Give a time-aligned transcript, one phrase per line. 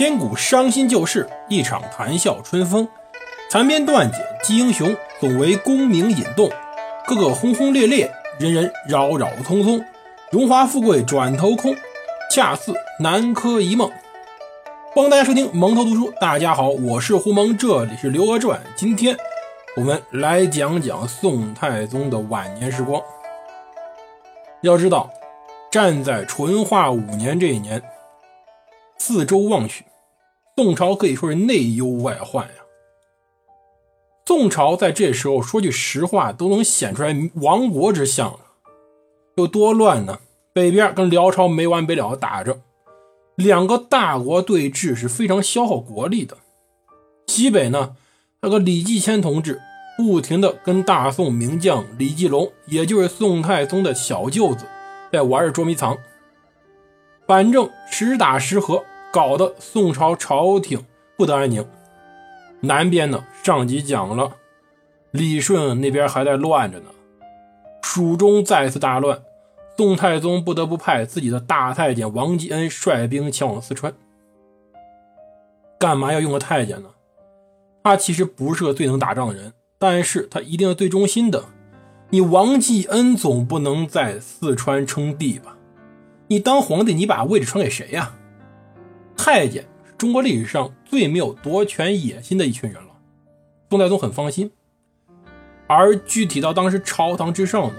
[0.00, 2.88] 千古伤心旧事，一场谈笑春风。
[3.50, 6.48] 残篇断简记英雄，总为功名引动。
[7.06, 9.84] 个个轰轰烈烈，人人扰扰匆匆。
[10.30, 11.76] 荣华富贵转头空，
[12.30, 13.90] 恰似南柯一梦。
[14.94, 16.10] 欢迎大家收听蒙头读书。
[16.18, 18.58] 大家好，我是胡蒙，这里是《刘娥传》。
[18.74, 19.14] 今天
[19.76, 23.02] 我们来讲讲宋太宗的晚年时光。
[24.62, 25.10] 要知道，
[25.70, 27.82] 站在淳化五年这一年，
[28.96, 29.84] 四周望去，
[30.56, 32.54] 宋朝可以说是内忧外患呀。
[34.26, 38.38] 宋朝在这时候说句实话，都能显出来亡国之相了。
[39.36, 40.20] 有多乱呢？
[40.52, 42.60] 北边跟辽朝没完没了的打着，
[43.36, 46.36] 两个大国对峙是非常消耗国力的。
[47.26, 47.96] 西北呢，
[48.42, 49.60] 那个李继迁同志
[49.96, 54.66] 不停的跟大宋名将李继龙，也就是宋太宗的小舅子，
[55.12, 55.96] 在玩着捉迷藏。
[57.26, 60.84] 反正实打实和，搞得宋朝朝廷
[61.16, 61.66] 不得安宁。
[62.60, 64.32] 南边呢，上集讲了，
[65.10, 66.86] 李顺那边还在乱着呢，
[67.82, 69.22] 蜀中再次大乱。
[69.76, 73.94] 宋太宗不得不派自己的大太监王继恩率兵前往四川。
[75.78, 76.90] 干嘛要用个太监呢？
[77.82, 81.44] 他其实不是个最能打仗的人，但是他一定是最忠心的。
[82.10, 85.56] 你王继恩总不能在四川称帝吧？
[86.26, 88.14] 你当皇帝，你把位置传给谁呀？
[89.22, 92.88] 太监是中国历史上最没有夺权野心的一群人了。
[93.68, 94.50] 宋太宗很放心。
[95.66, 97.74] 而具体到当时朝堂之上呢？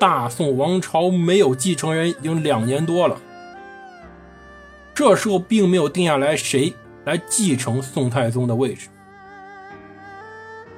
[0.00, 3.16] 大宋王朝没有继承人已经两年多了，
[4.92, 6.74] 这时候并没有定下来谁
[7.04, 8.88] 来继承宋太宗的位置。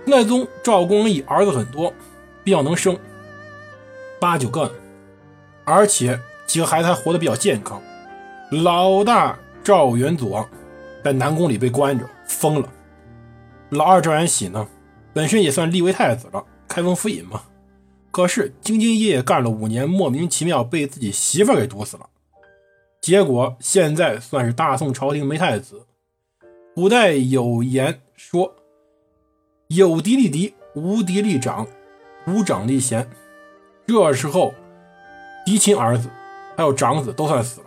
[0.04, 1.92] 宋太宗赵光义儿子很多，
[2.44, 2.96] 比较能生，
[4.20, 4.70] 八九个，
[5.64, 7.82] 而且几个孩子还活得比较健康。
[8.52, 10.48] 老大赵元佐
[11.02, 12.72] 在南宫里被关着，疯了。
[13.70, 14.68] 老二赵元喜呢，
[15.12, 17.42] 本身也算立为太子了，开封府尹嘛。
[18.12, 22.08] 可是兢兢业业干了五年，莫名其妙被自己媳妇给毒死了。
[23.02, 25.84] 结果现在算是大宋朝廷没太子。
[26.76, 28.54] 古代有言说
[29.66, 31.66] ：“有嫡立嫡，无嫡立长，
[32.28, 33.10] 无长立贤。”
[33.84, 34.54] 这时候
[35.44, 36.08] 嫡亲儿子
[36.56, 37.65] 还有长子都算死了。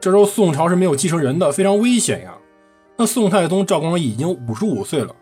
[0.00, 2.34] 这时候宋朝是没有继承人的，非常危险呀。
[2.96, 5.14] 那宋太宗赵光义已经五十五岁了，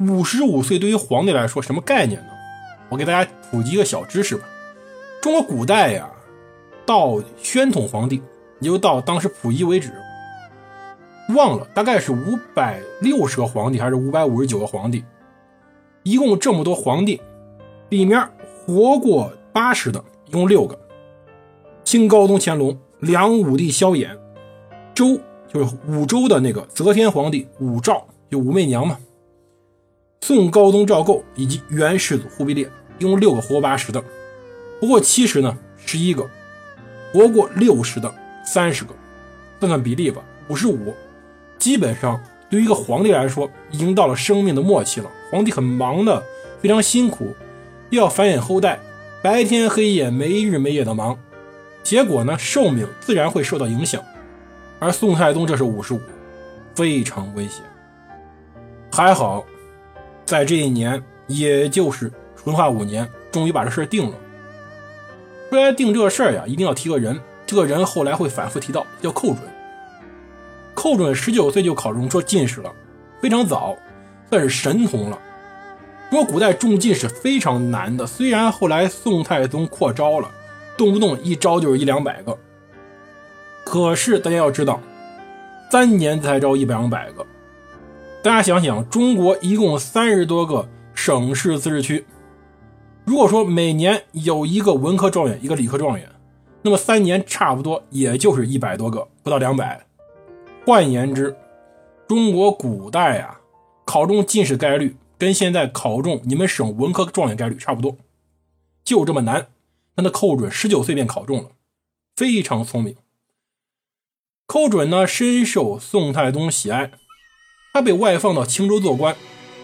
[0.00, 2.28] 五十五岁对于皇帝来说什么概念呢？
[2.90, 4.44] 我给大家普及一个小知识吧。
[5.22, 6.10] 中国古代呀，
[6.84, 8.22] 到宣统皇帝，
[8.60, 9.92] 也就到当时溥仪为止，
[11.34, 15.02] 忘了大概是五百六十个皇帝还是五百五十九个皇帝，
[16.02, 17.18] 一共这么多皇帝，
[17.88, 18.22] 里面
[18.66, 20.78] 活过八十的一共六个：
[21.84, 24.10] 清高宗乾隆、梁武帝萧衍、
[24.94, 25.18] 周
[25.52, 28.96] 就是武周的那个则天皇帝武曌，就武媚娘嘛；
[30.20, 32.70] 宋高宗赵构以及元世祖忽必烈。
[32.98, 34.04] 一共六个活八十的，
[34.78, 35.56] 不过七十呢，
[35.86, 36.22] 十一个；
[37.10, 38.94] 活过六十的，三十个。
[39.58, 40.94] 算算比例吧，五十五。
[41.58, 45.10] 基本上对于一个皇帝来说，已经到了生命的末期了。
[45.32, 46.22] 皇帝很忙的，
[46.60, 47.34] 非常辛苦，
[47.88, 48.78] 又要繁衍后代，
[49.22, 51.18] 白天黑夜，没日没夜的忙，
[51.82, 54.02] 结果呢，寿命自然会受到影响。
[54.78, 56.00] 而宋太宗这是五十五，
[56.74, 57.62] 非常危险。
[58.92, 59.44] 还好，
[60.24, 62.10] 在这一年，也就是。
[62.42, 64.16] 淳化五年，终于把这事定了。
[65.50, 67.20] 说来定这事儿呀，一定要提个人。
[67.44, 69.38] 这个人后来会反复提到，叫寇准。
[70.74, 72.72] 寇准十九岁就考中说进士了，
[73.20, 73.76] 非常早，
[74.30, 75.18] 算是神童了。
[76.10, 80.30] 说古代中进士非常难的，虽然后来宋太宗扩招了，
[80.80, 82.38] 动不动一招就是一两百个，
[83.66, 84.80] 可是大家要知道，
[85.70, 87.26] 三年才招一两百个。
[88.22, 92.06] 大家想想，中国一共三十多个省市自治区。
[93.04, 96.08] 如果说每年有一个文科状元，一个理科状元，
[96.62, 99.84] 那么三年差不多也就是一百多个，不到两百。
[100.64, 101.36] 换言之，
[102.08, 103.38] 中国古代啊，
[103.84, 107.98] 考中进士概率跟现在考中你们省文科状元概率差不多，
[108.82, 109.48] 就这么难。
[110.02, 111.50] 那寇准十九岁便考中了，
[112.16, 112.96] 非常聪明。
[114.46, 116.92] 寇准呢，深受宋太宗喜爱，
[117.72, 119.16] 他被外放到青州做官，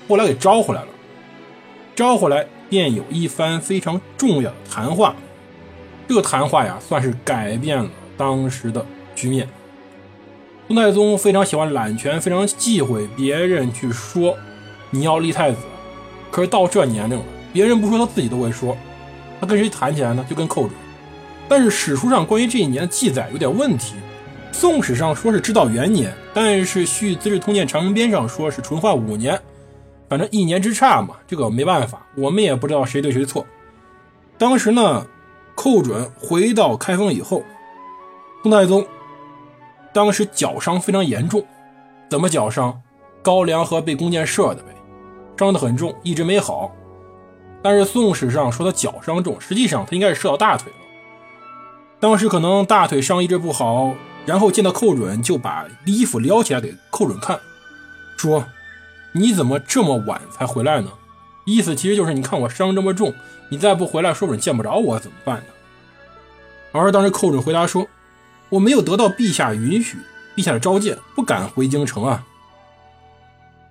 [0.08, 0.88] 后来给招回来了，
[1.94, 2.48] 招回来。
[2.68, 5.14] 便有一番非常重要的谈话，
[6.08, 8.84] 这个谈话呀，算是改变了当时的
[9.14, 9.48] 局面。
[10.66, 14.36] 宋太宗非常喜欢揽权，非常忌讳别人去说
[14.90, 15.58] 你要立太子。
[16.28, 18.76] 可是到这年龄了，别人不说他自己都会说，
[19.40, 20.24] 他跟谁谈起来呢？
[20.28, 20.72] 就跟寇准。
[21.48, 23.94] 但是史书上关于这一年的记载有点问题，
[24.50, 29.40] 宋史上说是知道元年，但是续《资治通鉴长编》上说是淳化五年，
[30.08, 33.46] 反正一年之差嘛，这个没办法，我们也不知道谁对谁错。
[34.38, 35.06] 当时呢，
[35.54, 37.42] 寇准回到开封以后，
[38.42, 38.84] 宋太宗
[39.92, 41.44] 当时脚伤非常严重，
[42.10, 42.82] 怎么脚伤？
[43.22, 44.74] 高粱河被弓箭射的呗，
[45.36, 46.72] 伤得很重，一直没好。
[47.68, 50.78] 但是宋史上说他脚伤重，实际上他应该是射到大腿了。
[51.98, 53.96] 当时可能大腿伤一直不好。
[54.24, 57.40] 然后见到寇准，就把衣服撩起来给寇准看，
[58.16, 58.46] 说
[59.10, 60.90] ：“你怎么这么晚才回来呢？”
[61.44, 63.12] 意思其实就是你看我伤这么重，
[63.48, 65.44] 你再不回来，说不准见不着我怎么办呢？
[66.70, 67.88] 而当时寇准回答说
[68.50, 69.98] ：“我没有得到陛下允许，
[70.36, 72.24] 陛下的召见，不敢回京城啊。”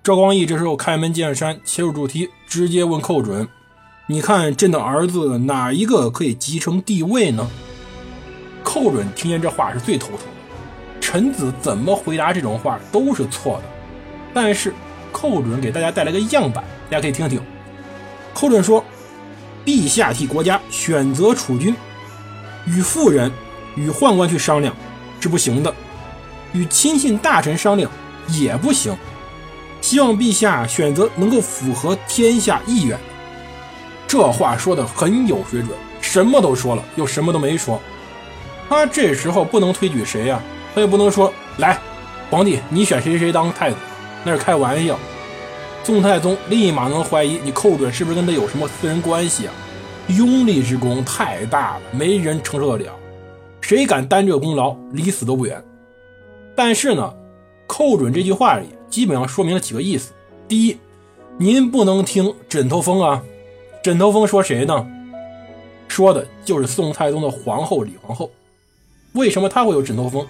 [0.04, 3.48] 赵光义这时候开门见山，切入主题，直接问寇准
[4.08, 7.48] ：“你看朕的儿子哪一个可以继承帝位呢？”
[8.62, 11.00] 寇准听见这话是最头疼的。
[11.00, 13.62] 臣子怎么回答这种话都是错的，
[14.34, 14.74] 但是
[15.12, 17.40] 寇准给大家带来个样板，大家可以听听。
[18.34, 18.84] 寇准说
[19.64, 21.74] ：“陛下替国家选择储君，
[22.66, 23.30] 与妇人、
[23.76, 24.74] 与宦官去商量
[25.20, 25.72] 是不行的，
[26.52, 27.90] 与亲信大臣商量
[28.28, 28.96] 也不行。
[29.80, 32.98] 希望陛下选择能够符合天下意愿。”
[34.06, 35.70] 这话说的很有水准，
[36.00, 37.80] 什么都说了，又什么都没说。
[38.68, 40.40] 他这时候不能推举谁呀？
[40.74, 41.78] 他也不能说来，
[42.30, 43.76] 皇帝你选谁谁当太子，
[44.24, 44.98] 那是开玩笑。
[45.82, 49.54] 宋太宗立马能怀疑你寇准是不是跟他有什么私人关系啊？
[50.08, 52.92] 拥立之功太大了，没人承受得了，
[53.60, 55.62] 谁敢担这个功劳，离死都不远。
[56.54, 57.12] 但是呢，
[57.66, 60.12] 寇准这句话里基本上说明了几个意思：
[60.48, 60.76] 第一，
[61.38, 63.22] 您不能听枕头风啊。
[63.86, 64.84] 枕头风说谁呢？
[65.86, 68.28] 说的就是宋太宗的皇后李皇后。
[69.12, 70.26] 为什么他会有枕头风？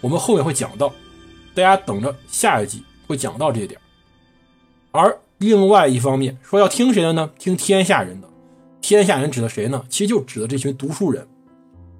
[0.00, 0.92] 我们后面会讲到，
[1.54, 3.80] 大家等着下一集会讲到这一点。
[4.90, 7.30] 而另外一方面说要听谁的呢？
[7.38, 8.28] 听天下人的。
[8.80, 9.84] 天下人指的谁呢？
[9.88, 11.28] 其实就指的这群读书人。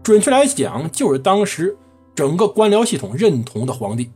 [0.03, 1.77] 准确来讲，就是当时
[2.17, 4.11] 整个官僚系统认同的皇帝。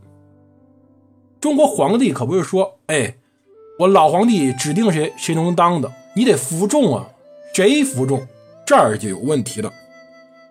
[1.40, 3.14] 中国皇帝可不是说，哎，
[3.78, 7.08] 我老皇帝指定谁谁能当的，你得服众啊。
[7.52, 8.26] 谁服众，
[8.64, 9.70] 这儿就有问题了。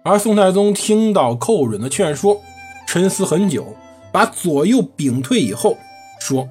[0.03, 2.39] 而宋太宗听到寇准的劝说。
[2.85, 3.75] 沉思很久，
[4.11, 5.77] 把左右屏退以后，
[6.19, 6.47] 说：“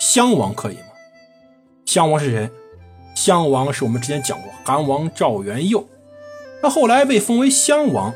[0.00, 0.84] 襄王可以吗？
[1.86, 2.50] 襄王是谁？
[3.14, 5.86] 襄王是我们之前讲过，韩王赵元佑，
[6.62, 8.12] 他后来被封为襄王，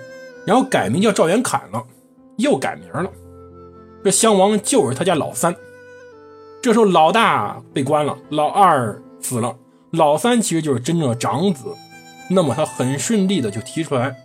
[0.46, 1.82] 然后改名叫赵元侃了，
[2.36, 3.10] 又改名了。
[4.04, 5.54] 这襄王就是他家老三。
[6.62, 9.54] 这时候老大被关了，老二死了，
[9.92, 11.74] 老三其实就是真正的长子。
[12.28, 14.16] 那么他很顺利的就提出来，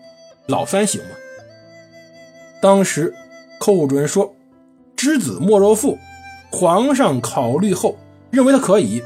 [0.48, 1.10] 老三行吗？”
[2.62, 3.14] 当时，
[3.60, 4.34] 寇准说
[4.96, 5.98] ：“知子莫若父。”
[6.50, 7.98] 皇上考虑后
[8.31, 9.04] 认为他可以，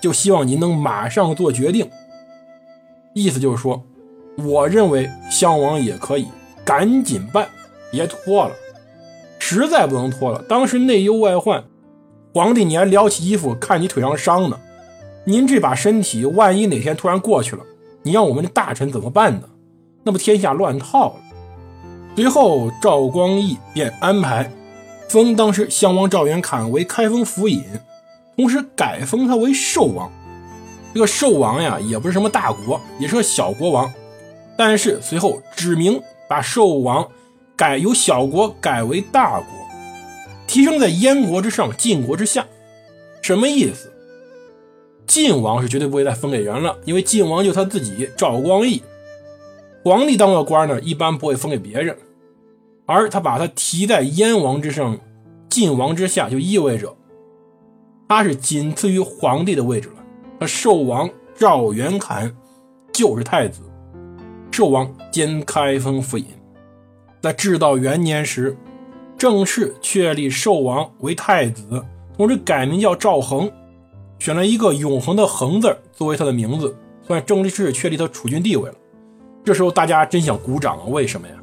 [0.00, 1.90] 就希望您能马上做决定。
[3.14, 3.84] 意思就是说，
[4.38, 6.28] 我认为襄王也可以，
[6.64, 7.48] 赶紧办，
[7.90, 8.54] 别拖了，
[9.40, 10.40] 实在不能拖了。
[10.48, 11.64] 当时内忧外患，
[12.32, 14.60] 皇帝你还撩起衣服看你腿上伤呢，
[15.26, 17.62] 您这把身体万一哪天突然过去了，
[18.02, 19.48] 你让我们的大臣怎么办呢？
[20.02, 21.14] 那不天下乱套了。
[22.14, 24.52] 随后，赵光义便安排
[25.08, 27.64] 封当时襄王赵元侃为开封府尹，
[28.36, 30.12] 同时改封他为寿王。
[30.92, 33.90] 这个寿王呀，也不是什么大国，也是个小国王。
[34.56, 37.08] 但是随后指明把寿王
[37.56, 39.46] 改由小国改为大国，
[40.46, 42.46] 提升在燕国之上，晋国之下。
[43.22, 43.90] 什么意思？
[45.14, 48.82] 晋王是绝对不会再分给人了，因为晋王就他自己赵光义。
[49.84, 51.96] 皇帝当个官呢，一般不会分给别人，
[52.84, 54.98] 而他把他提在燕王之上，
[55.48, 56.92] 晋王之下，就意味着
[58.08, 59.94] 他是仅次于皇帝的位置了。
[60.40, 62.34] 他寿王赵元侃
[62.92, 63.60] 就是太子，
[64.50, 66.26] 寿王兼开封府尹。
[67.22, 68.56] 在至道元年时，
[69.16, 71.84] 正式确立寿王为太子，
[72.16, 73.48] 同时改名叫赵恒，
[74.24, 76.74] 选了一个永恒的恒字作为他的名字，
[77.06, 78.74] 算正式确立他储君地位了。
[79.44, 80.84] 这时候大家真想鼓掌啊！
[80.86, 81.34] 为什么呀？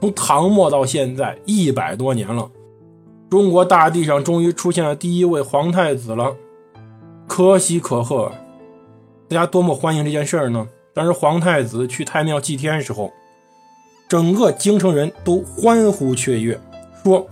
[0.00, 2.50] 从唐末到现在一百多年了，
[3.28, 6.34] 中国大地上终于出现了第一位皇太子了，
[7.28, 8.32] 可喜可贺！
[9.28, 10.66] 大家多么欢迎这件事儿呢？
[10.94, 13.12] 但是皇太子去太庙祭天时候，
[14.08, 16.58] 整个京城人都欢呼雀跃，
[17.04, 17.26] 说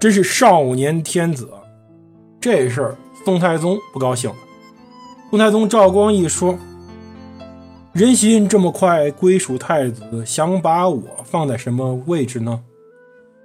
[0.00, 1.46] 真是少年天子。
[2.40, 4.32] 这事儿宋太宗不高兴，
[5.28, 6.56] 宋太宗赵光义说。
[7.92, 12.62] 人心这么快归属太子，想把我放在什么位置呢？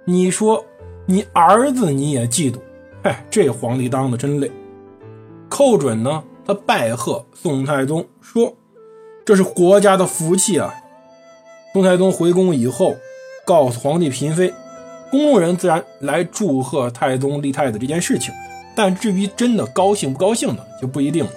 [0.04, 0.62] 你说
[1.06, 2.58] 你儿子你也嫉妒？
[3.02, 4.52] 哎，这皇帝当的真累。
[5.48, 8.52] 寇准呢，他拜贺宋太宗，说
[9.24, 10.74] 这是国家的福气啊。
[11.72, 12.94] 宋太宗回宫以后，
[13.46, 14.52] 告诉皇帝嫔妃，
[15.10, 18.34] 宫中人自然来祝贺太宗立太子这件事情。
[18.76, 21.30] 但至于真的高兴不高兴呢，就不一定了。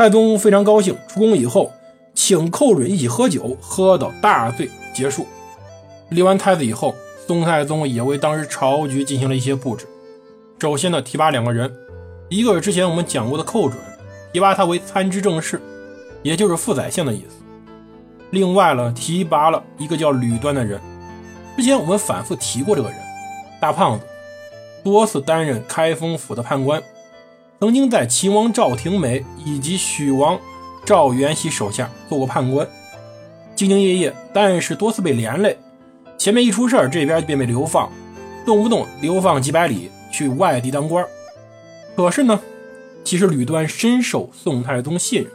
[0.00, 1.70] 太宗非常高兴，出宫以后，
[2.14, 5.26] 请寇准一起喝酒，喝到大醉结束。
[6.08, 6.94] 立完太子以后，
[7.26, 9.86] 宋太宗也为当时朝局进行了一些布置。
[10.58, 11.70] 首先呢，提拔两个人，
[12.30, 13.78] 一个是之前我们讲过的寇准，
[14.32, 15.60] 提拔他为参知政事，
[16.22, 17.44] 也就是副宰相的意思。
[18.30, 20.80] 另外呢，提拔了一个叫吕端的人，
[21.58, 22.98] 之前我们反复提过这个人，
[23.60, 24.06] 大胖子。
[24.82, 26.82] 多次担任开封府的判官，
[27.60, 30.40] 曾经在秦王赵廷美以及许王
[30.82, 32.66] 赵元喜手下做过判官，
[33.54, 35.58] 兢兢业业，但是多次被连累。
[36.16, 37.92] 前面一出事儿，这边便被流放，
[38.46, 41.04] 动不动流放几百里去外地当官。
[41.94, 42.40] 可是呢，
[43.04, 45.30] 其实吕端深受宋太宗信任，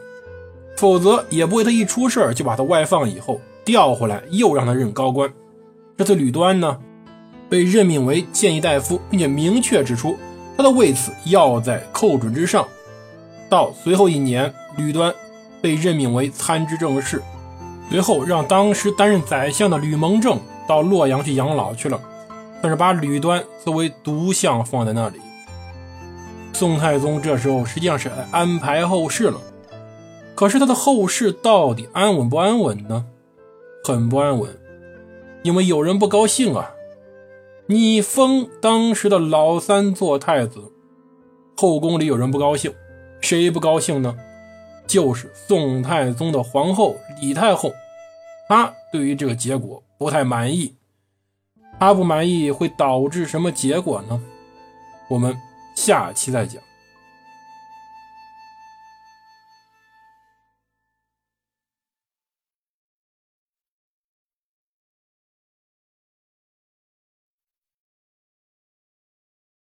[0.76, 5.32] 否则也不会他一出事儿就把他外放以后调回来，又让他任高官。
[5.96, 6.76] 这次吕端呢？
[7.48, 10.16] 被任命为谏议大夫，并且明确指出
[10.56, 12.66] 他的位次要在寇准之上。
[13.48, 15.14] 到随后一年，吕端
[15.60, 17.22] 被任命为参知政事，
[17.90, 22.00] 随后让当时担任宰相的吕蒙正到洛阳去养老去了，
[22.60, 25.20] 算是把吕端作为独相放在那里。
[26.52, 29.38] 宋太宗这时候实际上是安排后事了，
[30.34, 33.04] 可是他的后事到底安稳不安稳呢？
[33.84, 34.50] 很不安稳，
[35.42, 36.70] 因为有人不高兴啊。
[37.68, 40.72] 你封当时的老三做太子，
[41.56, 42.72] 后宫里有人不高兴，
[43.20, 44.16] 谁不高兴呢？
[44.86, 47.72] 就是宋太宗的皇后李太后，
[48.48, 50.76] 她对于这个结果不太满意。
[51.80, 54.22] 她不满意会导致什么结果呢？
[55.08, 55.36] 我们
[55.74, 56.62] 下期再讲。